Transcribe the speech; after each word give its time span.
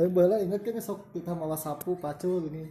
Tapi 0.00 0.16
bala 0.16 0.40
inget 0.40 0.64
kan 0.64 0.80
sok 0.80 1.12
kita 1.12 1.36
mawa 1.36 1.52
sapu 1.52 1.92
pacul 2.00 2.48
gini. 2.48 2.64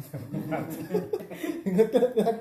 inget 1.68 1.92
kan. 1.92 2.36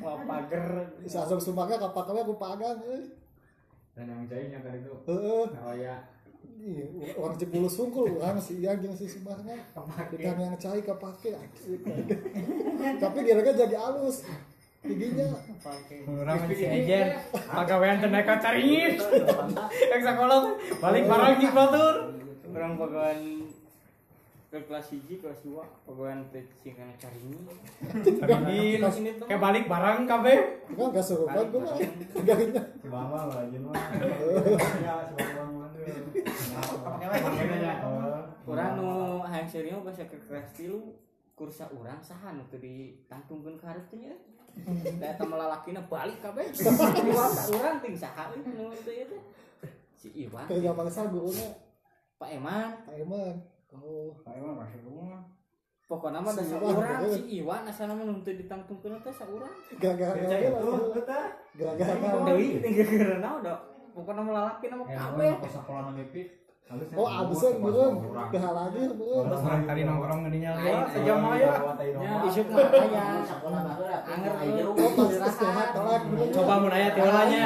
Wah 0.00 0.16
pager. 0.24 0.64
Sasok 1.04 1.36
sumaknya 1.36 1.76
kapak 1.76 2.08
kami 2.08 2.24
aku 2.24 2.40
pagang. 2.40 2.80
Eh. 2.88 3.04
dan 3.92 4.08
yang 4.08 4.24
jahitnya 4.24 4.64
kan 4.64 4.72
itu 4.80 4.88
Heeh. 5.12 5.44
oh 5.60 5.74
ya 5.76 6.00
Iya, 6.56 7.12
orang 7.20 7.36
jebul 7.36 7.68
sungkul 7.68 8.16
orang 8.16 8.40
si 8.40 8.64
iya 8.64 8.72
jeung 8.80 8.96
si 8.96 9.04
sumaknya. 9.04 9.60
Kita 10.08 10.40
yang 10.40 10.56
cai 10.56 10.80
kapake. 10.80 11.36
Tapi 13.04 13.18
dia 13.20 13.44
kan 13.44 13.54
jadi 13.60 13.76
halus. 13.76 14.24
Giginya 14.80 15.36
Orang 16.08 16.48
masih 16.48 16.64
ejen. 16.64 17.20
Pagawean 17.28 18.00
teh 18.00 18.08
naik 18.08 18.40
caringin. 18.40 18.96
Yang 19.92 20.00
sekolah 20.00 20.40
balik 20.80 21.04
barang 21.04 21.36
di 21.36 21.48
batur. 21.52 21.96
orang 22.50 22.74
pegawai 22.74 23.39
ke 24.50 24.58
kelas 24.66 24.90
hiji 24.90 25.22
kelas 25.22 25.46
dua 25.46 25.62
pegawai 25.86 26.26
teh 26.34 26.42
singkana 26.58 26.90
caringin 26.98 27.46
Caringin. 28.18 28.82
Kayak 29.22 29.38
balik 29.38 29.64
barang 29.70 30.10
kabeh. 30.10 30.38
kan 30.74 30.90
gak 30.90 31.06
serupan 31.06 31.54
gue 31.54 31.60
mah. 31.62 31.78
Gaknya. 32.26 32.62
si 32.82 32.86
bama 32.90 33.30
lah 33.30 33.46
ya 33.46 33.58
mah 33.62 33.78
orang 38.50 38.70
nu 38.74 39.22
hayang 39.22 39.46
serius 39.46 39.78
bahasa 39.86 40.10
ke 40.10 40.18
kelas 40.18 40.50
tilu 40.58 40.98
kursa 41.38 41.70
orang 41.70 42.02
saha 42.02 42.34
nu 42.34 42.42
teu 42.50 42.58
ditantungkeun 42.58 43.54
ka 43.54 43.70
hareup 43.70 43.86
teh 43.86 44.02
nya 44.02 44.18
da 44.98 45.14
eta 45.14 45.24
melalakina 45.30 45.86
balik 45.86 46.18
kabeh 46.18 46.50
kursa 46.50 47.46
urang 47.54 47.78
ting 47.78 47.94
saha 47.94 48.34
euy 48.34 48.42
nu 48.42 48.74
teu 48.82 48.90
ieu 48.90 49.06
teh 49.06 49.22
si 49.94 50.10
Iwan 50.26 50.48
Kayak 50.50 50.74
gampang 50.74 50.90
sagunya. 50.90 51.54
Pak 52.18 52.36
Eman 52.36 52.72
Emang. 52.98 53.49
Oh. 53.70 54.10
Ayo 54.26 54.40
mah 54.50 54.66
masih 54.66 54.80
rumah 54.82 55.22
pokoknya 55.90 56.22
mah 56.22 56.30
Si 56.30 56.46
Iwan, 56.46 56.70
urang 56.70 56.98
betul. 57.02 57.14
si 57.18 57.22
Iwan 57.42 57.62
asana 57.66 57.92
mah 57.98 58.04
nu 58.06 58.22
teu 58.22 58.34
ditantungkeun 58.38 59.02
teh 59.02 59.10
Kerja 59.10 60.36
itu 60.38 60.70
kita 60.94 61.18
Gara-gara 61.58 61.94
naon? 61.98 62.26
deui 62.30 62.62
ting 62.62 62.72
geureuh 62.78 63.18
naon 63.18 63.42
da 63.42 63.54
pokoknya 63.90 64.22
melalakina 64.22 64.74
mah 64.78 64.86
kabeh 64.86 65.30
pas 65.42 65.50
sekolah 65.50 65.80
nang 65.90 65.98
Lepi 65.98 66.22
Oh, 66.70 67.10
meureun. 67.58 67.98
Behal 68.30 68.54
lagi 68.54 68.78
meureun. 68.94 69.26
Orang 69.26 69.66
kali 69.66 69.82
nongkrong 69.82 70.20
ngedinya 70.22 70.50
gua 70.54 70.86
sejam 70.86 71.18
aya. 71.26 71.50
nya 71.98 72.10
isuk 72.30 72.46
mah 72.46 72.70
baru 73.74 73.90
anger 73.90 74.32
aja 74.38 74.62
istirahat 75.26 75.68
meureun. 75.74 76.30
Coba 76.30 76.54
mun 76.62 76.70
aya 76.70 76.88
tiolanya. 76.94 77.42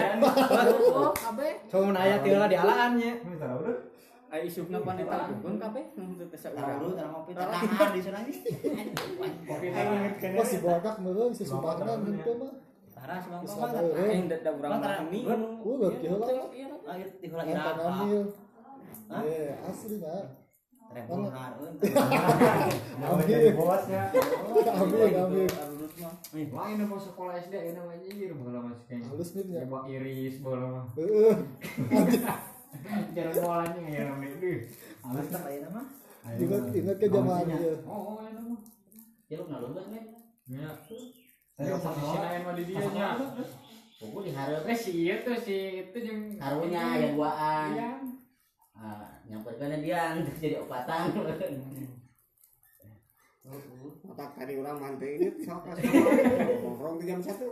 Coba 1.73 1.85
mun 1.89 1.97
aya 1.97 2.17
tiola 2.21 2.45
di 2.53 2.57
alaannya. 2.61 3.13
tahu 3.41 3.94
udah 4.35 4.43
Ai 4.43 4.51
isukna 4.51 4.83
pan 4.83 4.99
ditanggung 4.99 5.63
kabeh 5.63 5.85
nu 5.95 6.19
teu 6.19 6.27
teh 6.27 6.35
sa 6.35 6.51
Taruh 6.51 6.75
dulu, 6.83 6.91
urang 6.91 6.99
taruh 6.99 7.11
ngopi, 7.15 7.31
tahan 7.39 7.91
di 7.95 8.01
sana 8.03 8.19
nih. 8.27 8.35
Oh, 10.35 10.43
si 10.43 10.57
bodak 10.59 10.97
meureun 10.99 11.31
si 11.31 11.47
sumakna 11.47 12.03
gitu 12.03 12.31
mah. 12.43 12.51
Bisa 13.47 13.55
mama. 13.63 13.79
meureun. 13.79 14.11
aing 14.11 14.27
da 14.27 14.51
urang 14.51 14.83
mah 14.83 15.07
ini 15.07 15.19
gak 15.79 15.95
kira 16.03 16.17
lah. 16.19 16.29
Ayo 16.91 17.07
irapa. 17.23 17.79
ambil. 17.79 18.23
Hah? 19.07 19.23
Eh, 19.23 19.55
asli 19.71 19.97
nah. 20.03 20.27
Rembul 20.95 21.27
harun. 21.31 21.73
jadi 23.27 23.51
bosnya 23.55 24.03
Ambil, 24.75 25.11
ambil. 25.15 25.47
mah 26.35 26.51
lain 26.55 26.79
mau 26.91 26.99
sekolah 26.99 27.39
SD 27.39 27.55
ini 27.55 27.79
mah 27.79 27.95
anjir 27.95 28.31
bola 28.35 28.59
masih 28.67 28.83
kayak 28.91 29.07
Halus 29.07 29.31
nih 29.39 29.47
ya. 29.47 29.63
Iris 29.91 30.37
bola 30.43 30.67
mah 30.71 30.85
Heeh. 30.99 31.35
cara 33.15 33.31
bolanya 33.33 33.81
ya 33.89 34.03
namanya 34.11 34.37
deh 34.43 34.59
Halus 35.05 35.29
tak 35.29 35.45
ayeuna 35.45 35.69
mah. 35.69 35.87
Ingat 36.25 36.65
ingat 36.73 36.97
ke 36.97 37.07
zaman 37.13 37.45
dia. 37.45 37.77
oh 37.85 38.17
oh 38.17 38.25
itu 38.25 38.41
mah 38.41 38.61
Ya 39.29 39.35
lu 39.41 39.45
nalung 39.49 39.73
gak 39.77 39.87
nih? 39.93 40.05
ya. 40.49 40.69
Saya 41.55 41.77
lain 42.25 42.41
mah 42.45 42.55
di 42.57 42.65
dia 42.65 42.89
nya 42.89 43.09
eh 44.65 44.77
si 44.77 45.09
itu 45.09 45.33
si 45.41 45.57
itu 45.81 45.97
yang 46.01 46.21
Harunya 46.41 46.81
aya 46.81 47.07
duaan. 47.13 47.69
iya. 47.73 47.91
Ah, 48.75 49.17
nyamperkeun 49.31 49.81
dia? 49.81 50.19
Untuk 50.19 50.37
jadi 50.43 50.57
opatan. 50.61 51.15
otak 54.05 54.31
tadi 54.37 54.53
orang 54.61 54.77
mantai 54.81 55.21
ini 55.21 55.29
sok. 55.45 55.65
Nongkrong 56.65 56.97
di 57.01 57.05
jam 57.09 57.21
satu 57.21 57.45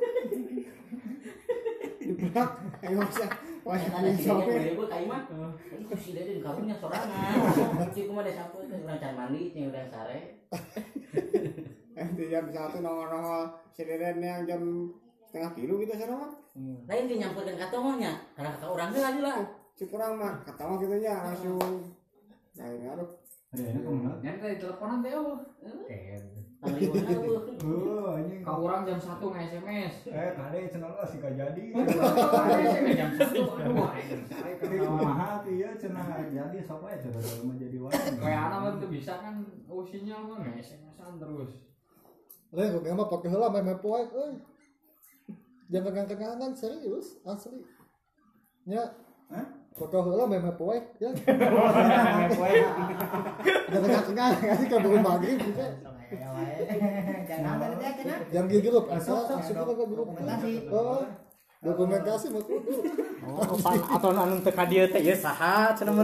di 2.02 2.14
belak 2.18 2.50
ayo 2.82 2.98
bisa 3.06 3.26
wah 3.62 3.78
Eta 3.78 3.98
ini 4.02 4.10
ada 4.10 4.10
si 4.18 4.26
sok 4.26 4.42
Dede 4.42 4.74
gue 4.74 4.86
kayak 4.90 5.06
mah. 5.06 5.22
Itu 5.70 5.94
si 5.94 6.10
Dede 6.18 6.34
di 6.38 6.42
kaburnya 6.42 6.74
sorangan. 6.74 7.38
Si 7.94 8.10
kumaha 8.10 8.26
desa 8.26 8.50
sapu 8.50 8.66
teh 8.66 8.78
urang 8.82 8.98
can 8.98 9.14
mandi 9.14 9.54
jeung 9.54 9.70
udah 9.70 9.86
sare. 9.86 10.18
eh 12.02 12.08
di 12.18 12.24
jam 12.26 12.50
satu 12.50 12.82
nongol 12.82 13.06
nongol 13.06 13.42
yang 14.18 14.42
jam 14.48 14.62
setengah 15.30 15.52
kilo 15.54 15.78
gitu 15.78 15.94
sana 15.94 16.14
mah 16.18 16.32
Lain 16.90 17.06
ge 17.06 17.16
nyamperkeun 17.22 17.56
ka 17.56 17.70
tomohnya. 17.70 18.12
Karena 18.34 18.50
kakak 18.58 18.70
urang 18.74 18.90
teh 18.90 19.02
lagi 19.02 19.20
lah. 19.22 19.38
kurang 19.82 20.14
mah 20.18 20.42
ketawa 20.46 20.74
gitu 20.82 20.94
nya 20.98 21.14
langsung. 21.22 21.94
Saya 22.54 22.74
ngaruh 22.82 23.22
ada 23.52 23.68
ini 23.68 23.84
ke 23.84 23.90
mana 23.92 24.16
nanti 24.24 24.56
teleponan 24.56 25.04
teh 25.04 25.12
oh 25.12 25.36
oh 26.64 27.91
kau 28.52 28.68
orang 28.68 28.84
jam 28.84 29.00
satu 29.00 29.32
nge 29.32 29.42
SMS 29.48 29.94
eh 30.12 30.36
tadi 30.36 30.68
channel 30.68 30.92
lah 30.92 31.06
sih 31.08 31.18
gak 31.24 31.32
jadi 31.40 31.64
Jam 33.00 33.10
satu. 33.16 33.42
Aduh, 33.56 33.88
Tapi 34.28 34.76
kumaha 34.76 35.40
tuh 35.40 35.54
ya 35.56 35.72
cenah 35.80 36.28
jadi 36.28 36.58
sok 36.60 36.84
aja 36.84 37.08
coba 37.08 37.18
kalau 37.24 37.44
mau 37.48 37.56
jadi 37.56 37.76
wajan. 37.80 38.14
Kayak 38.20 38.40
anak 38.52 38.58
mah 38.60 38.72
tuh 38.76 38.90
bisa 38.92 39.12
kan 39.24 39.34
oh 39.72 39.80
sinyal 39.88 40.20
mah 40.28 40.36
nge 40.44 40.52
SMS-an 40.60 41.16
terus. 41.16 41.52
Lah, 42.52 42.68
gue 42.68 42.92
mah 42.92 43.08
pakai 43.08 43.32
heula 43.32 43.48
meme 43.48 43.80
poek 43.80 44.12
euy. 44.12 44.36
Jangan 45.72 45.88
pegang-pegangan 45.88 46.52
serius, 46.52 47.16
asli. 47.24 47.64
Nya. 48.68 48.92
Pakai 49.72 50.00
heula 50.04 50.24
meme 50.28 50.52
poek 50.54 50.84
ya. 51.00 51.10
Jangan 53.72 53.88
pegang-pegangan 53.88 54.36
kasih 54.44 54.66
ke 54.68 54.76
burung 54.84 55.02
maghrib 55.02 55.38
gitu. 55.40 55.64
Cenah. 57.24 57.56
Yang 58.28 58.46
di 58.52 58.58
grup 58.68 58.84
asa 58.92 59.12
asup 59.32 59.56
ke 59.56 59.84
grup. 59.88 60.08
Oh. 60.68 61.04
Dokumentasi 61.62 62.26
mah 62.34 62.42
kudu. 62.42 62.74
Oh, 63.22 63.54
atau 63.70 64.10
anu 64.10 64.42
teu 64.42 64.50
ka 64.50 64.66
dieu 64.66 64.82
teh 64.90 64.98
ieu 64.98 65.14
saha 65.14 65.70
cenah. 65.78 65.94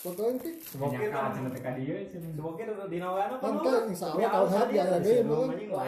Fotoin 0.00 0.40
sih. 0.40 0.56
Bokir 0.80 1.12
kan 1.12 1.36
cenah 1.36 1.50
teh 1.52 1.60
ka 1.60 1.76
dieu 1.76 2.00
cenah. 2.08 2.32
Bokir 2.40 2.68
di 2.88 2.96
nawana 2.96 3.36
Kan 3.36 3.60
kan 3.60 3.84
insya 3.92 4.16
Allah 4.16 4.30
tahun 4.32 4.48
hadi 4.56 4.74
aya 4.80 4.98
deui 5.04 5.20
mah. 5.28 5.84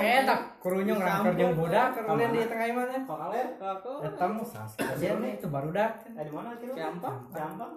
Eh, 0.00 0.24
tak 0.24 0.40
kurunyong 0.64 1.00
rangker 1.04 1.32
jeung 1.36 1.52
budak 1.52 1.92
di 1.92 2.40
tengah 2.48 2.66
teh. 2.88 3.02
Kok? 3.04 3.98
Eta 4.08 4.24
mah 4.24 4.46
sastra 4.48 4.96
itu 4.96 5.46
barudak. 5.52 6.08
Eh 6.16 6.24
di 6.24 6.32
mana 6.32 6.56
kira? 6.56 6.72
Gampang. 6.72 7.16
Gampang. 7.28 7.72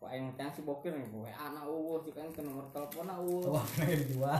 Kok 0.00 0.08
teh 0.08 0.48
si 0.56 0.60
bokir 0.64 0.96
nih 0.96 1.12
gue 1.12 1.28
anak 1.28 1.64
sih 2.08 2.12
kan 2.16 2.32
ke 2.32 2.40
nomor 2.40 2.64
telepon 2.72 3.12
eueuh. 3.12 3.52
Wah, 3.52 3.66
dua. 4.16 4.34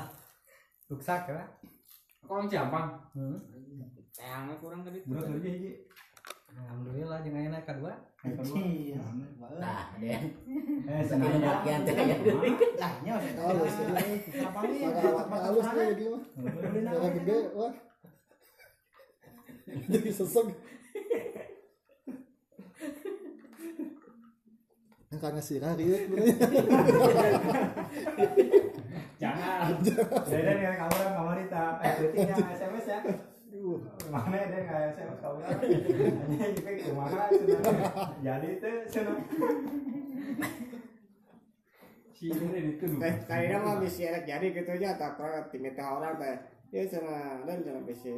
Tuksak 0.89 1.29
ya. 1.29 1.45
Kok 2.25 2.49
gampang? 2.49 2.97
Hmm. 3.13 3.37
Kurang 4.61 4.81
tadi. 4.85 5.01
Berat 5.05 5.29
aja 5.29 5.49
hiji. 5.49 5.73
Alhamdulillah 6.57 7.23
kadua. 7.63 7.95
Yang 8.25 8.35
kedua. 8.43 8.59
Nah, 9.61 9.95
Den. 10.01 10.23
Eh 10.89 11.03
senang 11.05 11.39
bagian 11.39 11.81
teh 11.87 11.95
ya. 11.95 12.17
Halus. 13.39 13.75
Maka 15.31 15.37
halus 15.51 15.67
tuh 15.71 15.83
jadi 15.95 16.05
mah. 16.11 16.23
Yang 16.81 17.13
gede 17.23 17.37
wah. 17.55 17.73
Jadi 19.71 20.11
sesek. 20.11 20.47
Karena 25.11 25.43
si 25.43 25.59
Rari 25.59 25.85
Jangan. 29.21 29.85
Jadi 29.85 30.43
dengan 30.49 30.75
kamu 30.81 30.95
orang 30.97 31.13
kamu 31.19 31.33
Rita, 31.45 31.65
eh 31.85 31.95
SMS 32.57 32.87
ya. 32.89 32.99
Mana 34.09 34.37
ada 34.37 34.59
nggak 34.65 34.83
itu 36.57 36.71
kumaha 36.89 37.29
cenah. 37.29 38.09
Jadi 38.25 38.49
itu 38.57 38.71
cenah. 38.89 39.19
Si 42.17 42.29
ini 42.29 42.77
enak 44.05 44.29
jadi 44.29 44.47
gitu 44.53 44.71
aja 44.77 44.93
tak 45.01 45.17
orang 45.89 46.21
teh 46.21 46.37
ya 46.71 46.85
sana 46.85 47.41
dan 47.49 47.65
bisa 47.89 48.13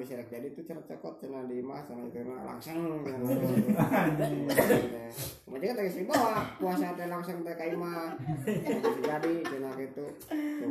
bisa 0.00 0.18
jadi 0.24 0.48
itu 0.50 0.64
cara 0.64 0.80
cekot 0.82 1.20
cina 1.20 1.44
di 1.46 1.60
mas 1.62 1.86
sana 1.86 2.08
itu 2.08 2.20
mah 2.26 2.48
langsung 2.48 3.04
macam 3.04 3.24
kan 5.64 5.76
tadi 5.78 6.04
bawa 6.04 6.48
puasa 6.58 6.96
teh 6.96 7.06
langsung 7.06 7.46
teh 7.46 7.54
jadi 9.04 9.32
cina 9.46 9.70
gitu 9.78 10.04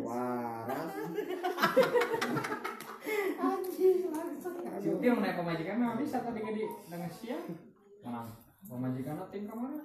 waras 0.04 0.92
Si 4.80 4.88
Uti 4.88 5.06
yang 5.06 5.20
naik 5.20 5.36
pemajikan 5.36 5.76
mah 5.78 5.96
bisa 5.96 6.20
tadi 6.20 6.40
di 6.40 6.64
dengan 6.88 7.12
siang. 7.12 7.44
Mana? 8.02 8.22
Pemajikan 8.64 9.16
tim 9.28 9.44
ke 9.44 9.56
mana? 9.56 9.80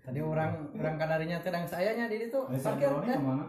Tadi 0.00 0.20
orang 0.24 0.72
orang 0.72 0.96
kadarinya 0.96 1.36
teh 1.38 1.50
dang 1.50 1.66
sayanya 1.68 2.08
di 2.08 2.26
itu 2.26 2.40
Eh, 2.48 2.58
parkir 2.58 2.88
kan. 2.88 3.04
ke 3.04 3.20
mana? 3.20 3.44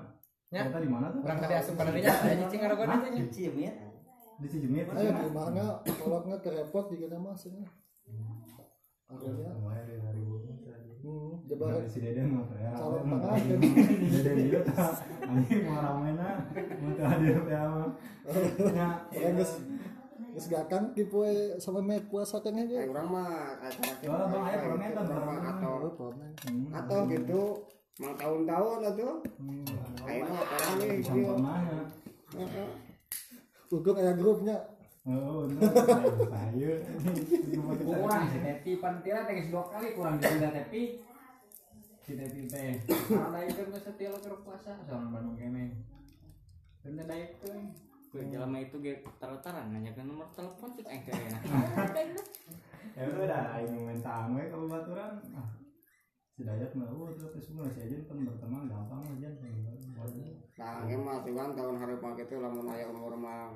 Ya. 0.49 0.61
Kita 0.67 0.79
di 0.81 0.89
mana 0.89 1.07
tuh? 1.09 1.21
Orang 1.23 1.37
tadi 1.39 1.53
asup 1.55 1.73
kadarinya 1.73 2.11
saya 2.11 2.35
nyicing 2.35 2.61
ada 2.61 2.75
Hah? 2.75 2.99
teh. 3.01 3.25
Cium 3.31 3.55
ya. 3.57 3.73
Di 4.39 4.47
Cijemit. 4.47 4.87
ayo 4.87 5.11
gimana 5.11 5.83
kalau 5.83 6.23
nggak 6.23 6.39
kerepot 6.39 6.85
juga 6.87 7.11
nama 7.11 7.35
sih 7.35 7.51
akhirnya 9.09 9.51
Lumayan 9.51 9.83
deh, 9.83 9.97
dari 9.99 10.21
bulu. 11.01 11.35
Hmm, 11.49 11.57
Dari 11.59 11.73
jebak 11.73 11.89
si 11.89 11.99
Deden 11.99 12.27
mah 12.31 12.45
ya. 12.53 12.71
calon 12.71 13.03
tengah 13.09 13.41
Deden 14.05 14.35
dia 14.43 14.59
tah 14.67 14.93
anjing 15.21 15.61
mau 15.63 15.77
ramena 15.77 16.29
mau 16.77 16.91
teh 17.41 17.57
mah. 17.59 17.89
Nya 18.69 18.87
orang 19.09 19.33
geus 19.35 19.51
geus 20.29 20.45
gakang 20.47 20.93
kipu 20.93 21.25
sama 21.57 21.79
mek 21.79 22.05
puasa 22.05 22.37
kan 22.37 22.53
Kayak 22.53 22.69
aja 22.69 22.85
orang 22.87 23.07
mah 23.07 23.29
acara 23.57 23.93
Oh, 24.05 24.25
Bang, 24.29 24.43
ayo 24.45 24.57
permen 24.63 24.89
permen. 24.93 25.39
atau 25.43 25.73
permen 25.91 26.31
Hmm. 26.39 26.69
atau 26.71 26.99
gitu 27.05 27.41
mau 27.97 28.13
tahun-tahun 28.13 28.79
atau 28.85 29.11
kayak 29.99 30.23
mah 30.23 30.41
orang 30.41 30.73
nih. 30.77 31.01
Ugeng 33.69 33.97
aya 33.97 34.13
grupnya 34.13 34.57
Oh. 35.01 35.47
Kurang 37.81 38.23
Tepi 38.29 38.71
geus 38.77 39.49
dua 39.49 39.63
kali 39.65 39.87
kurang 39.91 40.15
ditunda 40.17 40.49
Tepi. 40.53 41.01
Si 42.09 42.17
Tepi 42.17 42.49
teh. 42.49 42.73
Karena 42.89 43.39
itu 43.45 43.61
geus 43.69 43.85
setia 43.85 44.09
lo 44.09 44.17
puasa 44.41 44.73
soalnya 44.81 45.13
Bandung 45.13 45.37
kemeng. 45.37 45.77
Bener 46.81 47.05
da 47.05 47.13
itu. 47.13 47.53
Gue 48.09 48.25
jelema 48.33 48.57
itu 48.57 48.81
ge 48.81 49.05
tarataran 49.21 49.69
nanyakeun 49.69 50.09
nomor 50.09 50.25
telepon 50.33 50.73
cek 50.73 50.89
aing 50.89 51.05
teh 51.05 51.13
enak. 51.13 51.41
Ya 52.97 53.05
udah, 53.05 53.61
aing 53.61 53.85
mentang 53.85 54.33
we 54.33 54.49
kalau 54.49 54.65
baturan. 54.65 55.21
Dayat 56.39 56.71
mah, 56.71 56.87
oh 56.87 57.11
itu 57.11 57.27
apa 57.27 57.39
semua 57.43 57.67
si 57.67 57.83
Ajen 57.83 57.99
kan 58.07 58.15
berteman 58.23 58.71
gampang 58.71 59.03
aja. 59.11 59.27
Nah, 60.55 60.87
ini 60.87 60.95
mah 60.95 61.19
tuan 61.27 61.51
tahun 61.51 61.75
hari 61.75 61.95
mah 61.99 62.11
gitu 62.15 62.39
lamun 62.39 62.71
aya 62.71 62.87
umur 62.87 63.11
mah 63.19 63.51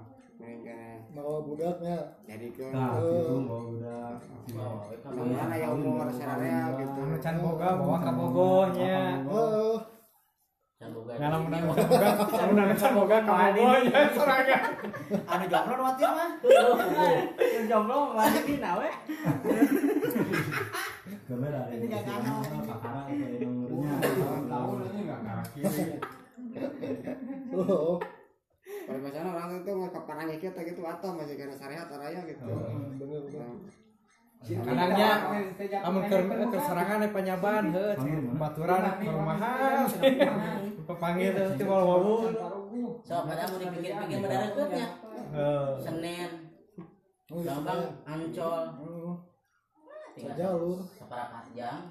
mau 1.15 1.39
budaknya 1.47 2.19
jadi 2.27 2.47
ke 2.51 2.67
Nah, 2.75 2.99
itu 2.99 3.39
bawa 3.47 3.63
udah. 3.71 4.19
Mudah-mudahan 4.51 5.49
aya 5.55 5.67
umur 5.71 6.11
sararea 6.11 6.75
gitu. 6.75 6.99
Anu 6.99 7.15
can 7.23 7.35
boga 7.39 7.79
bawa 7.79 7.97
ka 8.03 8.11
bogonya. 8.11 9.23
oh. 9.31 9.79
Ngalam 10.83 11.47
udah 11.47 11.59
boga, 11.71 11.87
udah 12.51 12.75
can 12.75 12.91
boga 12.99 13.17
ka 13.23 13.31
bogonya 13.31 14.01
sorangan. 14.11 14.63
Anu 15.23 15.45
jomblo 15.47 15.73
watir 15.87 16.11
mah. 16.11 16.29
Yang 17.39 17.65
jomblo 17.71 18.11
nawe. 18.59 18.89
Gambar 21.23 21.51
ada 21.55 21.71
yang 21.71 22.63
pakara 22.67 23.01
itu 23.07 23.35
yang 23.39 23.53
nomornya. 23.63 23.95
Tahun 24.51 24.77
ini 24.83 24.99
enggak 25.07 25.19
karena 25.23 25.43
kiri. 25.55 25.83
oh. 27.55 27.95
Kalau 28.83 28.99
misalnya 28.99 29.31
orang 29.31 29.51
itu 29.63 29.71
mau 29.71 29.87
aja 30.27 30.35
kita 30.35 30.59
gitu 30.67 30.81
atau 30.83 31.09
masih 31.15 31.35
kena 31.39 31.55
syariat 31.55 31.87
raya 31.87 32.19
gitu. 32.27 32.43
bener 32.43 33.19
bener. 33.23 33.47
Kadangnya 34.43 35.11
lamun 35.87 36.03
keur 36.11 36.21
keur 36.27 36.61
serangan 36.67 36.99
aya 36.99 37.09
panyaban 37.15 37.63
heuh 37.71 37.95
baturan 38.35 38.83
ke 38.99 39.07
rumahan. 39.07 39.87
Pepanggil 40.83 41.31
teh 41.31 41.47
teu 41.55 41.71
wawu. 41.71 42.27
So 43.07 43.23
pada 43.23 43.47
mau 43.47 43.55
dipikir-pikir 43.55 44.19
mendaratnya. 44.19 44.87
Heeh. 45.31 45.67
Senen, 45.79 46.31
oh 47.31 47.39
iya. 47.39 47.55
Gampang, 47.55 47.81
Ancol. 48.03 48.63
Tinggal 50.13 50.35
jalur 50.35 50.79
seperempat 50.91 51.45
jam. 51.51 51.89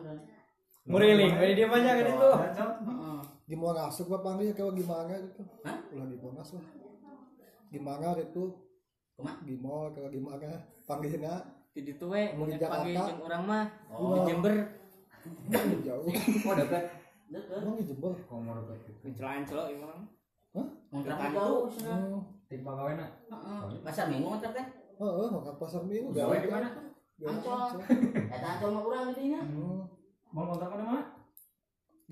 Muriling, 0.82 1.32
we 1.36 1.54
dia 1.54 1.66
banyak 1.66 1.94
kan 1.94 2.06
itu. 2.08 2.30
Heeh. 2.82 3.18
gimana 3.44 3.86
ngasuk 3.86 4.06
pak 4.08 4.20
panggil 4.20 4.50
kalau 4.50 4.72
gimana 4.72 5.12
gitu 5.14 5.42
Hah? 5.60 5.78
ulah 5.92 6.06
di 6.06 6.16
Monas 6.16 6.48
lah 6.50 6.64
gimana 7.68 8.08
gitu 8.16 8.44
Kumaha? 9.12 9.38
di 9.42 9.54
mall 9.54 9.92
kalau 9.92 10.08
gimana 10.08 10.50
panggilnya 10.82 11.34
Di 11.70 11.84
ditu 11.84 12.08
we 12.08 12.32
Mau 12.32 12.44
di 12.44 12.56
Jakarta? 12.56 13.12
urang 13.14 13.44
mah 13.44 13.66
Oh. 13.92 14.16
di 14.16 14.20
Jember 14.26 14.56
jauh 15.84 16.08
Oh 16.48 16.54
dekat. 16.56 16.84
Deket. 17.28 17.58
emang 17.60 17.76
di 17.76 17.84
Jember 17.84 18.12
Komor 18.24 18.56
dekat. 18.64 18.78
kecelakaan 19.04 19.42
celok 19.44 19.66
ieu 19.68 19.78
urang. 19.80 20.02
Ngontrak 20.88 21.14
Depan 21.14 21.30
jauh. 21.32 21.62
Tik 22.46 22.60
bagawena. 22.60 23.06
Heeh. 23.28 23.60
Pasar 23.82 24.04
Minggu 24.08 24.26
ngontrak 24.26 24.52
teh. 24.52 24.66
Heeh, 24.92 25.28
pasar 25.54 25.80
minggu 25.82 26.08
Gawe 26.10 26.36
di 26.36 26.48
mana? 26.48 26.68
Ancol. 27.26 27.82
Eta 28.30 28.46
Ancol 28.58 28.70
mah 28.74 28.82
urang 28.86 29.04
di 29.10 29.14
dinya. 29.18 29.40
Mau 30.32 30.48
kontak 30.48 30.72
di 30.74 30.84
mana? 30.86 31.04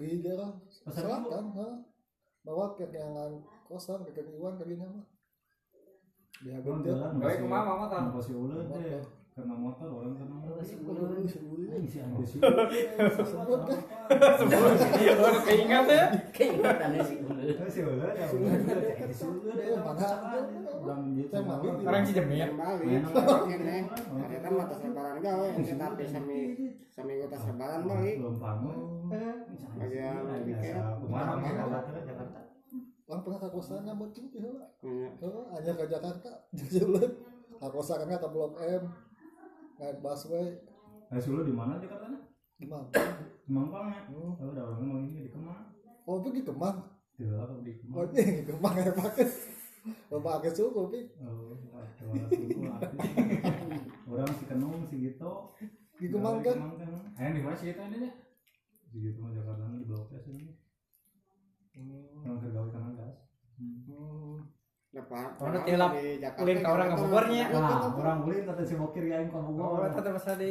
di 0.01 0.25
daerah 0.25 0.49
Pasar 0.81 1.05
selatan, 1.05 1.45
ha. 1.61 1.69
Bawa 2.41 2.73
ke 2.73 2.89
kenangan 2.89 3.37
kosan 3.69 4.01
ke 4.09 4.25
mah. 4.25 5.05
Jalan. 6.41 7.21
Gawe 7.21 7.35
kumaha 7.37 7.63
mama. 7.77 9.11
Karena 9.41 9.57
motor 9.57 9.89
orang 9.89 10.13
karena 10.21 10.37
motor. 10.37 10.61
Sebelum 10.61 11.25
sebelum 11.25 11.81
sih. 11.89 12.01
sebelum 12.37 13.61
kan. 13.65 13.81
Sebelum 14.37 15.37
keingat 15.49 15.85
ya. 15.89 16.05
Keingatan 16.29 16.91
si 17.01 17.15
Ulu. 17.25 17.41
Si 17.73 17.81
ulet 17.81 18.13
ya. 18.21 18.27
ulet. 18.37 18.61
Si 19.17 19.25
ulet 19.25 19.57
ya. 19.65 19.81
Mana? 19.81 20.09
Orang 20.77 21.01
gitu. 21.17 21.37
Orang 21.89 22.05
kene. 23.49 23.89
Ada 23.89 24.37
kan 24.45 24.53
mata 24.53 24.77
lebaran 24.85 25.17
gawe 25.25 25.47
kita 25.57 25.75
tapi 25.81 26.05
sami 26.05 26.39
sami 26.93 27.13
kota 27.25 27.37
lebaran 27.41 27.81
balik. 27.89 28.17
Belum 28.21 28.37
bangun. 28.37 28.77
Bagian 29.81 30.21
weekend. 30.45 30.85
Kemarin 31.01 31.53
Jakarta 31.57 32.01
Jakarta. 32.05 32.41
Orang 33.09 33.21
pernah 33.25 33.39
ke. 33.41 33.49
Iya. 34.85 35.09
Hanya 35.57 35.73
ke 35.73 35.85
Jakarta. 35.89 36.31
Jejeuleuh. 36.53 37.09
Ka 37.57 37.69
kosan 37.73 38.05
kan 38.05 38.21
ke 38.21 38.29
Blok 38.29 38.61
M. 38.61 38.85
Naik 39.81 39.99
busway 39.99 40.49
Nah, 41.11 41.19
Sulu 41.19 41.43
di 41.43 41.51
mana 41.51 41.75
Jakarta? 41.81 42.07
di 42.55 42.69
Mampang. 42.69 43.11
Di 43.43 43.51
Mampang 43.51 43.89
ya. 43.89 44.01
Oh, 44.13 44.37
udah 44.39 44.63
orang 44.63 44.85
mau 44.85 45.01
ini 45.01 45.27
di 45.27 45.31
Kemang. 45.33 45.73
Oh, 46.07 46.21
pergi 46.21 46.45
ke 46.45 46.53
Kemang. 46.53 46.77
Tidak 47.17 47.35
lah 47.35 47.51
di 47.59 47.73
Oh, 47.91 48.05
Kemang. 48.07 48.15
ini 48.15 48.45
ke 48.45 48.53
Kemang 48.55 48.75
ya 48.79 48.93
pakai. 48.93 49.27
Bapak 50.13 50.45
pakai 50.45 50.53
suku, 50.55 50.83
Pi. 50.93 51.01
Oh, 51.25 51.57
suku. 51.97 52.69
Orang 54.07 54.31
si 54.37 54.45
Kenung 54.47 54.85
si 54.87 54.97
Gito. 55.01 55.57
Di 55.97 56.07
Kemang 56.07 56.45
kan. 56.45 56.57
Ayo 57.17 57.31
di 57.33 57.41
mana 57.41 57.57
sih 57.57 57.73
itu 57.73 57.81
ini? 57.81 58.11
Si 58.87 58.97
Gito 59.01 59.19
mah 59.19 59.33
Jakarta 59.33 59.65
di 59.73 59.85
Blok 59.89 60.13
S 60.15 60.25
ini. 60.29 60.53
Hmm. 61.75 62.23
Orang 62.23 62.39
kergawe 62.39 62.69
kan 62.71 62.93
gas. 62.93 63.17
Hmm. 63.57 64.47
Oh, 64.91 65.47
tilap 65.63 65.95
ulin 66.43 66.59
ka 66.59 66.69
orang 66.75 66.89
ke 66.91 66.97
Bogornya. 66.99 67.47
Nah, 67.55 67.95
orang 67.95 68.19
ulin 68.27 68.43
kata 68.43 68.63
si 68.67 68.75
Bokir 68.75 69.07
ya 69.07 69.23
yang 69.23 69.31
ke 69.31 69.39
Oh, 69.39 69.47
Bogor. 69.55 69.87
eta 69.87 70.03
teh 70.03 70.11
masa 70.11 70.35
di 70.35 70.51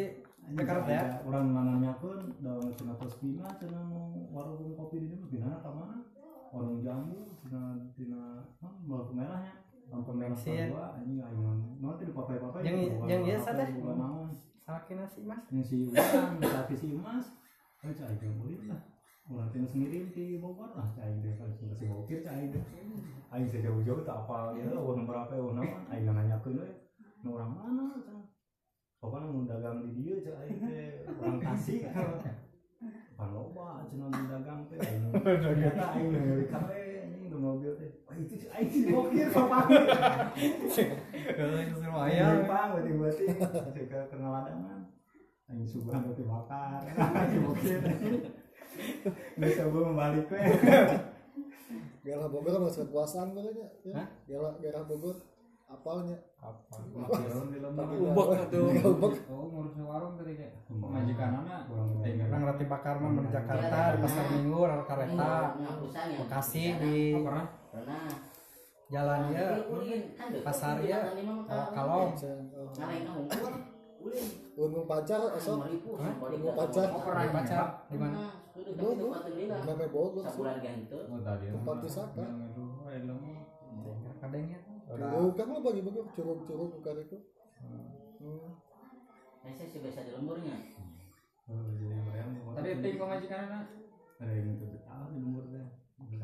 Jakarta 0.55 0.87
ya. 0.87 1.03
Orang 1.27 1.51
nananya 1.51 1.91
pun 1.99 2.15
dalam 2.39 2.71
cina 2.71 2.95
cina 3.59 3.79
mau 3.83 4.15
warung 4.31 4.71
kopi 4.79 5.03
di 5.03 5.11
ke 5.11 5.43
mana? 5.43 5.99
Orang 6.55 6.79
jambu 6.79 7.35
cina 7.35 7.75
cina 7.91 8.39
ah, 8.63 8.71
lampu 8.87 9.11
merahnya. 9.11 9.53
Lampu 9.91 10.11
merah 10.15 10.31
Bensin. 10.31 10.71
kedua 10.71 10.87
ini 11.03 11.19
ayo 11.19 11.51
nanti 11.83 12.03
di 12.07 12.13
papai 12.15 12.39
papai. 12.39 12.61
Yang- 12.63 12.95
yang 13.11 13.21
biasa 13.27 13.49
teh. 13.59 13.67
Bukan 13.75 13.95
naon. 13.99 14.29
Sakina 14.63 15.03
sih 15.03 15.23
Mas. 15.27 15.43
Yang 15.51 15.65
si 15.67 15.75
Ulan, 15.83 16.39
tapi 16.39 16.73
si 16.79 16.87
Mas. 16.95 17.27
Eh 17.83 17.91
cai 17.91 18.15
ulin 18.23 18.71
lah. 18.71 18.79
Tina 19.29 19.65
sendiri 19.69 20.09
di 20.09 20.41
Bogor 20.41 20.73
lah 20.73 20.89
cai 20.97 21.21
deh 21.21 21.37
kalau 21.37 21.53
cina 21.53 21.73
si 21.77 21.85
Bokir 21.85 22.25
cai 22.25 22.49
deh. 22.49 22.63
Aing 23.29 23.45
saya 23.45 23.69
jauh-jauh 23.69 24.01
tak 24.01 24.25
apa 24.25 24.57
gitu, 24.57 24.73
warna 24.73 25.05
berapa 25.05 25.29
ya 25.37 25.41
warna 25.45 25.61
mana? 25.61 25.85
Aing 25.93 26.09
nanya 26.09 26.41
ke 26.41 26.49
nu 26.49 27.29
orang 27.37 27.53
mana? 27.53 27.85
Cina. 28.01 28.25
Pokoknya 28.97 29.29
mau 29.29 29.45
dagang 29.45 29.85
di 29.85 29.89
dia 30.01 30.17
cak 30.25 30.35
aing 30.41 30.57
teh 30.65 31.05
orang 31.13 31.37
Tasik. 31.37 31.85
Pan 33.13 33.29
loba 33.35 33.85
cenah 33.85 34.09
nu 34.09 34.23
dagang 34.25 34.65
teh. 34.65 34.81
Ternyata 35.45 35.83
aing 35.93 36.09
ngeulik 36.09 36.49
kawe 36.49 36.79
anjing 37.05 37.29
di 37.29 37.37
mobil 37.37 37.71
teh. 37.77 37.91
Wah 38.09 38.15
itu 38.17 38.33
si 38.33 38.47
aing 38.49 38.65
si 38.65 38.81
bokir. 38.89 39.29
Heeh, 39.29 40.25
itu 40.33 40.81
Aing 41.37 41.69
lumayan. 41.85 42.33
numpang 42.41 42.67
berarti 42.73 42.91
berarti 42.97 43.23
ke 43.85 43.99
ke 44.09 44.15
ngaladangan. 44.17 44.79
Aing 45.53 45.69
sugan 45.69 46.01
berarti 46.01 46.23
bakar. 46.25 46.81
Aing 47.29 47.45
bokir. 47.45 47.77
Nggak 49.37 49.51
coba 49.57 49.77
membalik 49.89 50.27
we. 50.29 50.39
Galah 51.99 52.27
Bogor 52.31 52.53
kekuasaan 52.65 53.35
pokoknya. 53.35 53.67
Ya. 53.83 53.93
Hah? 53.99 54.07
Galah 54.25 54.51
galah 54.57 54.83
Bogor 54.87 55.15
apalnya. 55.69 56.17
Apa? 56.39 56.79
Ubek 56.79 58.27
atuh. 58.47 58.63
Ubek. 58.71 59.13
Oh, 59.29 59.45
ngurus 59.51 59.75
warung 59.83 60.13
tadi 60.17 60.33
kayak 60.39 60.53
Hmm. 60.71 60.89
majikan 60.89 61.43
anak. 61.43 61.61
Kurang 61.67 61.89
Orang 61.99 62.41
roti 62.45 62.65
bakar 62.65 62.95
mah 62.97 63.11
di 63.11 63.29
Jakarta, 63.29 63.79
di 63.91 63.97
pasar 64.01 64.25
Minggu, 64.31 64.59
rel 64.63 64.83
kareta, 64.87 65.33
Ngapusan 65.59 66.05
ya. 66.07 66.17
Bekasi 66.23 66.63
di 66.79 66.95
Pernah. 67.13 67.45
jalan 68.89 69.21
ya, 69.29 69.49
pasar 70.41 70.81
ya, 70.81 70.99
kalau 71.69 72.09
kalau 72.09 72.09
oh. 73.99 74.29
gunung 74.55 74.85
pacar 74.87 75.19
esok 75.35 75.59
dah. 75.63 76.51
pacar. 76.55 76.87
Oh, 76.95 77.01
pernah 77.03 77.31
pacar 77.35 77.65
di 77.91 77.97
mana? 77.99 78.15
Nah, 78.15 78.31
sudah 78.55 78.73
Bogor. 78.75 79.11
kami 79.11 79.31
tempatan 79.31 79.31
dia 79.35 79.45
lah. 79.47 79.61
meme 79.67 79.87
Bogor. 79.91 80.23
Oh, 80.23 81.19
tadi. 81.21 81.45
Tempat. 81.51 81.77
Aduh, 81.83 82.91
elem. 82.91 83.19
Kadangnya. 84.19 84.59
curug 84.89 85.37
kan 85.37 85.45
lo 85.53 85.61
bagi 85.61 85.81
bagi 85.85 86.01
curug 86.17 86.39
curug 86.49 86.69
bukan 86.81 86.97
itu 87.05 87.17
hmm. 87.61 88.49
Eh, 89.39 89.55
saya 89.55 89.71
sih 89.71 89.79
biasa 89.79 90.03
di 90.03 90.11
lemburnya. 90.11 90.51
Oh, 91.47 91.63
jadi 91.71 91.95
bayang 92.11 92.43
mau 92.43 92.51
Tadi 92.59 92.83
ting 92.83 92.99
pemajikan 92.99 93.47
anak. 93.47 93.65
ada 94.19 94.35
yang 94.35 94.51
itu 94.51 94.67
betah 94.67 95.07
di 95.07 96.19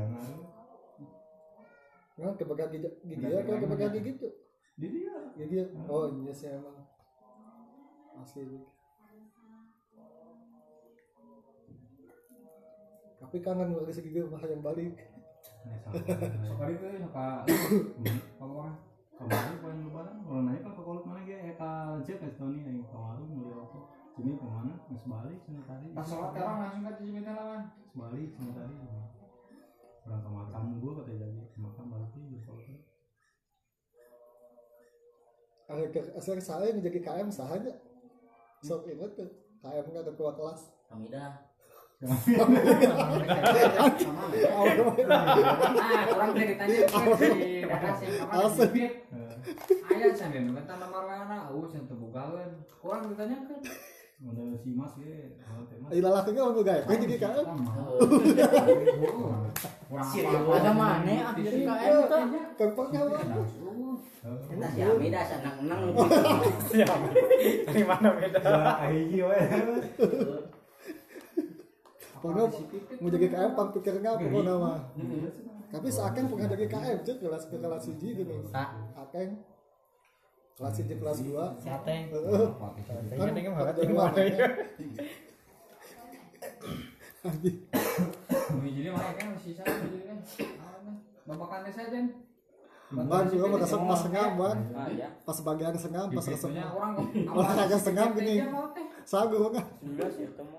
jangan. 0.00 0.24
Nah, 2.20 2.32
kebaga 2.36 2.64
gigi 2.68 2.88
gigi 3.04 3.26
ya 3.28 3.40
kalau 3.44 3.58
kebaga 3.64 3.86
gigi 3.92 4.16
gitu 4.16 4.28
di 4.80 4.86
dia. 4.88 5.16
Gigi 5.36 5.56
ya 5.60 5.64
oh 5.88 6.08
iya 6.08 6.32
sih 6.32 6.48
emang. 6.48 6.80
Asli 8.20 8.44
tapi 13.20 13.36
kangen 13.44 13.76
lagi 13.76 13.92
segi 13.92 14.16
mah 14.24 14.42
yang 14.48 14.64
balik. 14.64 14.96
Sekali 15.92 16.72
itu 16.72 16.86
suka 17.04 17.44
apa? 18.40 18.66
kemarin 19.20 19.56
paling 19.60 19.80
lebaran 19.84 20.16
orang 20.24 20.44
nanya 20.48 20.60
kan 20.64 20.72
ke 20.72 20.80
kolot 20.80 21.04
mana 21.04 21.20
eh 21.28 21.52
ka 21.52 22.00
cek 22.00 22.24
ke 22.24 22.28
Tony 22.40 22.64
yang 22.64 22.80
ke 22.80 22.96
warung 22.96 23.36
beli 23.36 23.52
rokok 23.52 23.92
sini 24.16 24.32
ke 24.32 24.46
mana 24.48 24.72
nggak 24.88 25.00
sebalik 25.04 25.38
sini 25.44 25.60
tadi. 25.68 25.86
Pas 25.92 26.06
sholat 26.08 26.32
orang 26.40 26.56
langsung 26.64 26.84
ke 26.88 26.92
sini 26.96 27.20
lawan. 27.20 27.60
sebalik 27.92 28.28
sini 28.32 28.50
tadi 28.56 28.74
orang 30.10 30.20
ke 30.26 30.30
makam 30.34 30.62
gua 30.82 30.92
kata 30.98 31.12
jadi 31.14 31.42
makam 31.54 31.86
balik 31.86 32.10
di 32.18 32.38
ada 35.70 35.86
ke 35.86 36.00
asal 36.18 36.34
saya 36.42 36.74
menjadi 36.74 36.98
KM 36.98 37.30
sahaja 37.30 37.78
sok 38.66 38.90
inget 38.90 39.14
tuh 39.14 39.30
KM 39.62 39.86
nggak 39.86 40.06
ketua 40.10 40.34
kelas 40.34 40.74
Kami 40.90 41.06
dah. 41.06 41.30
Ah, 42.02 42.16
orang 46.10 46.30
ceritanya 46.34 46.78
kan 46.90 47.06
si 47.14 47.28
Dada 47.62 47.90
sih 47.94 48.08
kemarin 48.10 48.42
Asli. 48.42 48.66
bibit. 48.74 48.92
Aya 49.86 50.06
sampe 50.16 50.38
nu 50.42 50.50
kata 50.56 50.74
nomor 50.80 51.06
mana, 51.06 51.46
bogaeun. 51.94 52.50
Kurang 52.82 53.14
udah 54.20 54.52
si 54.60 54.70
mas 54.76 54.92
ge 55.00 55.32
orang 56.44 56.60
jadi 57.00 57.16
Ada 59.90 60.70
mana? 60.76 61.12
ah 61.24 61.32
jadi 61.34 61.58
KM 61.64 61.94
si. 62.04 62.20
Dari 67.66 67.82
mana 67.82 68.08
beda? 68.12 68.40
we 69.24 69.38
pokoknya 72.20 72.44
mau 73.00 73.08
jadi 73.08 73.26
KM 73.32 73.50
pan 73.56 73.68
pikir 73.72 73.94
nggak 73.96 74.20
pokoknya 74.20 74.54
mah 74.60 74.78
tapi 75.72 75.88
seakan 75.88 76.28
pernah 76.28 76.46
jadi 76.52 76.66
KM 76.68 76.98
cek 77.00 77.16
kelas 77.24 77.44
ke 77.48 77.56
kelas 77.56 77.82
siji 77.88 78.08
gitu. 78.20 78.34
Akeng 78.92 79.40
kelas 80.60 80.76
siji 80.76 80.94
kelas 81.00 81.18
dua 81.24 81.56
Sate. 81.56 81.96
Heeh. 82.12 82.48
kan 83.16 83.32
jadi 87.40 87.50
Jadi 88.60 88.88
mana 88.90 89.12
kan 89.16 89.28
sisa 89.36 89.64
jadi 89.64 89.98
kan. 90.04 90.18
Babakannya 91.24 91.72
saja. 91.72 92.00
Ban 92.90 93.24
juga 93.24 93.44
mau 93.46 93.56
resep 93.56 93.80
pas 93.80 94.00
sengam 94.02 94.30
ban 94.34 94.58
Ah 94.74 94.90
ya. 94.90 95.08
pas 95.22 95.38
bagian 95.40 95.78
sengam 95.78 96.10
pas 96.10 96.26
resep 96.26 96.50
orang 96.76 96.92
Orang 97.24 97.54
kagak 97.56 97.80
sengam 97.80 98.08
gini. 98.12 98.44
sagu 99.06 99.48
kan 99.48 99.64
Sudah 99.80 100.08
sih 100.12 100.28
ketemu. 100.28 100.58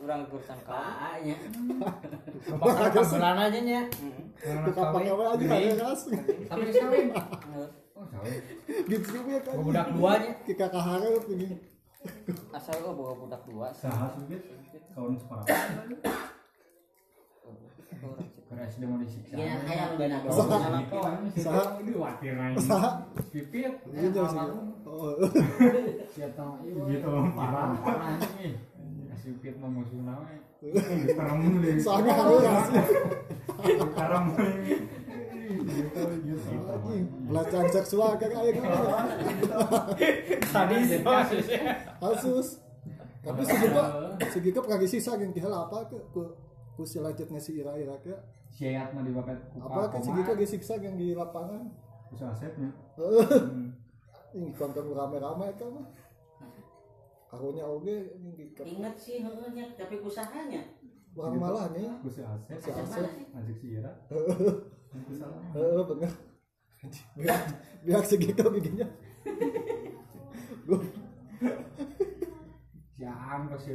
Urang 0.00 0.20
urusan 0.26 0.58
kau. 0.64 0.74
Aa-nya. 0.74 1.36
Babakan 2.50 3.04
bulan 3.04 3.38
aja 3.38 3.60
nya. 3.62 3.80
buka 4.40 4.82
pakai 4.90 5.08
apa 5.08 5.24
aja 5.36 5.44
ada 5.46 5.72
gas 5.76 6.00
Tapi 6.48 6.62
geus 6.66 6.76
Oh, 8.00 8.08
gitu 8.88 9.12
ya 9.28 9.38
kan 9.44 9.60
Budak 9.60 9.86
duanya. 9.92 10.32
kita 10.48 10.72
kahara 10.72 11.04
begini 11.20 11.60
Asal 12.48 12.80
kau 12.80 12.96
bawa 12.96 13.12
budak 13.12 13.44
dua. 13.44 13.68
sahas 13.76 14.16
juga 14.16 14.40
kawan 14.96 15.20
separah 15.20 15.44
Keras 18.50 18.82
dia 18.82 18.88
mau 18.88 18.98
disiksa. 18.98 19.36
Gini 19.36 19.62
kayak 19.62 19.84
lu 19.92 19.96
benar. 20.00 20.20
Saha. 21.38 21.78
Ini 21.78 21.92
wakil 21.94 22.34
lain. 22.34 22.54
Saha. 22.58 22.90
Pipit. 23.30 23.74
Ini 23.86 24.08
jauh 24.10 24.26
sih. 24.26 24.40
Oh, 24.90 25.14
Siapa 26.10 26.34
tahu 26.34 26.90
gitu 26.90 27.06
parah 27.30 27.78
parah 27.78 28.18
ini. 28.40 28.58
Kasih 29.12 29.38
pipit 29.38 29.54
mau 29.60 29.70
musuh 29.70 30.02
nawe. 30.02 30.34
terem 30.60 31.40
deh 31.64 31.80
soalnya 31.80 32.12
ya 32.44 32.52
sih 32.68 32.84
terem 33.96 34.24
gitu 34.28 34.58
gitu 34.60 34.99
anjing 35.92 37.04
pelecehan 37.26 37.68
seksual 37.68 38.10
kan 38.16 38.30
kayak 38.30 38.52
gitu. 38.56 38.68
Tadi 40.48 40.76
sih. 40.86 41.00
Kasus 42.00 42.48
tapi 43.20 43.44
segitu 43.44 43.80
segitu 44.32 44.58
pernah 44.64 44.80
sisa 44.88 45.12
yang 45.20 45.28
kira 45.30 45.52
apa 45.52 45.84
ke 45.92 45.98
ku 46.08 46.24
ku 46.72 46.82
si 46.88 46.96
lecet 46.96 47.28
ngasi 47.28 47.60
ira 47.60 47.76
ira 47.76 47.92
ke. 48.00 48.16
Siat 48.50 48.96
mah 48.96 49.04
dibapet 49.04 49.36
ku 49.52 49.60
apa 49.60 49.92
ke 49.92 49.98
segitu 50.00 50.28
lagi 50.32 50.46
siksa 50.48 50.80
yang 50.80 50.96
di 50.96 51.12
lapangan? 51.12 51.68
Bisa 52.10 52.32
asepnya 52.34 52.70
ini 54.34 54.50
konten 54.54 54.86
rame-rame 54.90 55.46
itu 55.50 55.66
mah 55.70 55.86
kahunya 57.30 57.62
oge 57.62 58.14
di 58.34 58.50
Ingat 58.58 58.94
sih 58.98 59.22
heunya 59.22 59.66
tapi 59.78 60.02
usahanya. 60.02 60.62
orang 61.14 61.38
malah 61.38 61.66
nih. 61.74 61.86
Bisa 62.02 62.22
asep. 62.26 62.58
Si 62.58 62.70
Asep. 62.70 62.82
Asep 62.86 63.02
mana 63.02 63.10
sih? 63.14 63.26
ngajak 63.30 63.56
si 63.58 63.66
Ira 63.78 63.92
Heeh, 64.90 65.80
bener. 65.86 66.12
Biar, 67.14 67.38
biar 67.84 68.02
segitu 68.02 68.40
giginya. 68.56 68.88
Gua 70.66 70.80
Si 72.96 73.04
Aam 73.04 73.48
ke 73.52 73.56
si. 73.60 73.72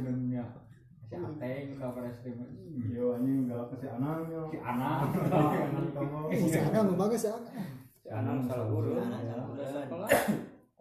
Si 1.06 1.14
Ateng 1.14 1.66
ke 1.78 1.86
presiden. 1.94 2.50
yo 2.90 3.14
anjing 3.14 3.46
enggak 3.46 3.62
apa 3.62 3.74
si 3.78 3.86
anaknya 3.86 4.40
Si 4.50 4.58
Anak. 4.58 4.98
anak 5.06 5.86
kamu 5.94 6.18
eh, 6.34 6.38
si 6.50 6.58
Anang 6.58 6.98
banget 6.98 7.18
si 7.22 7.28
Anang. 7.30 7.54
Si 8.02 8.08
Anak 8.10 8.34
salah 8.42 8.66
urut. 8.66 8.98
Udah 8.98 9.66
sekolah. 9.86 10.08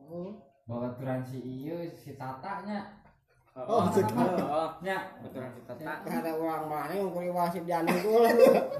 Oh, 0.01 0.33
Bawa 0.65 0.97
turan 0.97 1.21
si 1.21 1.37
Iyo 1.45 1.77
si 1.93 2.17
Tatanya. 2.17 3.04
Oh, 3.55 3.87
si 3.87 4.03
Oh, 4.03 4.67
Nya. 4.83 4.99
betul 5.23 5.47
kita 5.47 5.73
tak. 5.79 6.03
ada 6.03 6.35
orang 6.35 6.67
mana 6.67 6.91
yang 6.91 7.07
kulit 7.07 7.31
wasit 7.31 7.63
jalan 7.63 7.87
gue 7.87 8.27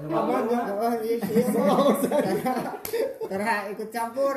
Namanya. 0.04 0.68
oh 0.68 0.92
iya 1.00 1.16
karena 3.26 3.72
ikut 3.72 3.88
campur. 3.88 4.36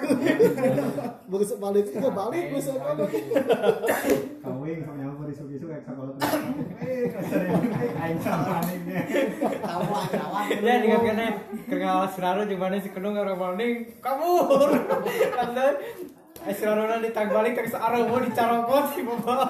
Balik 1.60 1.86
balik 1.92 2.44
bisa 2.56 2.72
kawin 2.72 3.04
eh 6.80 8.00
aing 8.00 8.20
sama 8.24 8.64
anehnya 8.64 9.00
tahu 9.60 9.84
aja 9.92 10.18
lawan 10.24 10.48
Ya 10.58 10.76
juga 10.80 10.98
kena 11.04 11.28
kengawas 11.68 12.16
Raro 12.16 12.48
gimana 12.48 12.80
si 12.80 12.90
Kenung 12.90 13.14
orang 13.14 13.36
maling 13.36 13.92
kabur. 14.00 14.72
Kan 15.36 15.52
Eh 16.48 16.56
si 16.56 16.64
ke 17.54 17.68
searah 17.68 18.08
mau 18.08 18.24
dicarokot 18.24 18.96
si 18.96 19.04
Bapak. 19.04 19.50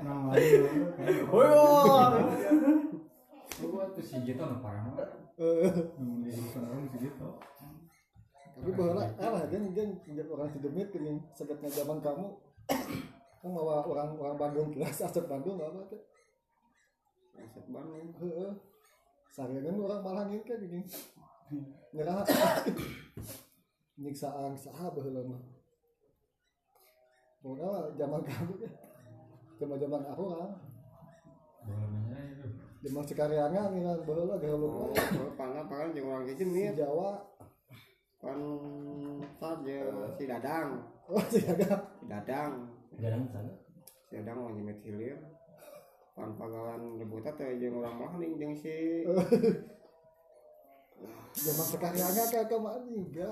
Nah 0.00 0.32
tuh 3.96 4.22
gitu 4.24 4.42
parah 4.60 4.84
gitu 6.96 7.28
Tapi 8.60 8.70
kan 9.48 9.62
kan 9.72 9.88
orang 10.28 10.48
segetnya 11.32 11.68
zaman 11.72 11.98
kamu 12.04 12.26
kamu 13.40 13.56
bawa 13.56 13.80
orang 13.88 14.12
orang 14.20 14.36
Bandung 14.36 14.68
kelas 14.68 15.00
asap 15.00 15.24
Bandung 15.24 15.56
apa 15.56 15.80
tuh? 15.88 16.02
Wasit 17.40 17.64
Bandung 17.72 18.12
Heeh. 18.20 18.52
Sarean 19.32 19.80
orang 19.80 20.04
malah 20.04 20.28
kan 20.28 20.60
gini. 20.60 20.84
Nyerah. 21.96 22.20
Nyiksaan 23.96 24.52
saha 24.60 24.92
baheula 24.92 25.24
mah. 25.24 25.40
Pokoknya 27.40 27.96
zaman 27.96 28.20
kamu 28.28 28.54
kan. 28.60 28.89
Zaman-zaman 29.60 30.02
aku 30.08 30.24
kan. 30.32 30.50
Zaman 32.80 33.04
sekaliannya 33.04 33.62
nih 33.76 33.80
kan 33.84 33.98
baheula 34.08 34.40
gaheula 34.40 34.88
oh 34.88 34.88
pangan 35.36 35.68
pangan 35.68 35.92
jeung 35.92 36.08
orang 36.08 36.24
kecil 36.32 36.48
Jawa. 36.72 37.20
kan 38.20 38.40
saja 39.36 39.80
si 40.16 40.24
Dadang. 40.24 40.80
Oh, 41.08 41.20
si 41.28 41.44
ada. 41.44 41.76
si 42.00 42.04
Dadang. 42.08 42.52
Gadang 42.96 43.24
sana. 43.28 43.52
si 44.08 44.16
Dadang 44.16 44.36
mau 44.44 44.52
nyemet 44.52 44.80
hilir 44.84 45.16
pan 46.16 46.36
pagawan 46.36 47.00
rebutan 47.00 47.32
teh 47.36 47.56
jeung 47.60 47.80
urang 47.80 47.96
maling 48.00 48.40
jeung 48.40 48.56
si. 48.56 49.04
Zaman 51.44 51.66
sekarang 51.68 52.12
kayak 52.12 52.48
ke 52.48 52.56
mana 52.56 52.80
juga. 52.84 53.30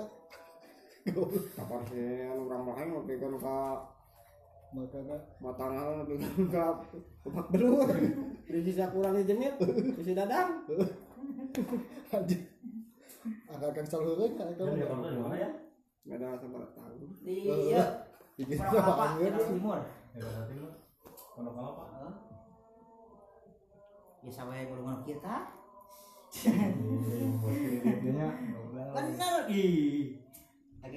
Kapan 1.57 1.81
si 1.89 2.01
anu 2.25 2.49
urang 2.49 2.65
maling 2.69 2.89
nepikeun 2.97 3.37
ka 3.41 3.81
makanya 4.69 5.17
matangan 5.41 6.05
nepikeun 6.05 6.45
ka 6.49 6.77
obat 7.25 7.47
belur 7.49 7.89
di 8.45 8.61
sisa 8.61 8.93
kurang 8.93 9.17
di 9.17 9.25
jenit 9.25 9.57
di 9.57 10.03
si 10.05 10.13
dadang 10.13 10.61
agak 13.49 13.71
kan 13.75 13.85
selalu 13.85 14.37
kan 14.37 14.49
Kan 14.53 14.77
dia 14.77 14.87
pernah 14.87 15.09
di 15.09 15.19
mana 15.19 15.37
ya? 15.37 15.51
beda 16.05 16.37
sabar 16.37 16.65
tahu 16.73 16.95
Iya. 17.21 17.85
apa? 18.39 19.05
Daerah 19.19 19.41
timur. 19.43 19.79
Ya. 20.15 20.25
Pondok 21.35 21.53
Kelapa. 21.53 21.85
Ya 24.23 24.31
sampai 24.31 24.71
golongan 24.71 25.03
kita. 25.03 25.37
Dia 27.99 28.29
Bener 28.95 29.35
ih. 29.51 30.23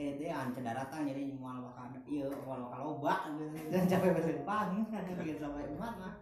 Itu 0.01 0.24
ya 0.25 0.50
cedaratan 0.50 1.05
jadi 1.05 1.24
mual 1.38 1.62
makan 1.62 2.01
iya 2.10 2.25
mual 2.41 2.65
makan 2.65 2.79
loba 2.81 3.13
gitu. 3.38 3.46
Dan 3.70 3.86
capek 3.86 4.10
bahasa 4.17 4.31
Jepang 4.34 4.81
bikin 5.22 5.38
sampai 5.38 5.70
umat 5.77 5.93
mah. 6.01 6.13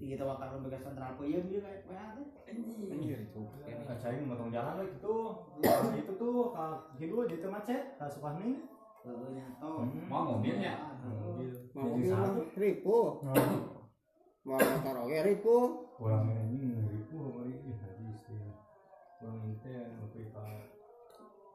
Ini 0.00 0.16
kita 0.16 0.24
bakal 0.24 0.64
bekas 0.64 0.80
sentral 0.80 1.12
puyem 1.20 1.44
juga 1.48 1.68
kayak 1.68 1.84
kayak 1.84 2.16
Anjir, 2.88 3.20
coba. 3.36 3.52
Saya 4.00 4.20
motong 4.24 4.48
jalan 4.48 4.80
lah 4.80 4.86
gitu. 4.88 5.16
Nah, 5.60 5.92
itu 5.92 6.12
tuh 6.16 6.56
kak 6.56 6.96
gitu 6.96 7.28
di 7.28 7.36
macet, 7.44 8.00
tak 8.00 8.08
suka 8.08 8.40
nih. 8.40 8.64
Mau 10.08 10.36
mobilnya? 10.36 10.96
Mobil. 11.04 11.52
mau 11.72 11.94
bilang 11.96 12.36
satu. 12.36 12.42
ribu 12.58 12.96
mau 14.44 14.56
motor 14.58 14.96
oke 15.06 15.18
ribu 15.22 15.56
Kurang 16.00 16.28
ini 16.32 16.89
Ini 19.60 20.00
waktu 20.00 20.18
kita 20.24 20.44